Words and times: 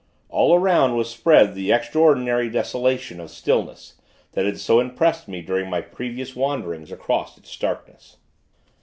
All 0.29 0.55
around, 0.55 0.95
was 0.95 1.11
spread 1.11 1.53
the 1.53 1.71
extraordinary 1.71 2.49
desolation 2.49 3.19
of 3.19 3.29
stillness, 3.29 4.01
that 4.31 4.45
had 4.47 4.59
so 4.59 4.79
impressed 4.79 5.27
me 5.27 5.43
during 5.43 5.69
my 5.69 5.81
previous 5.81 6.35
wanderings 6.35 6.91
across 6.91 7.37
its 7.37 7.51
starkness. 7.51 8.17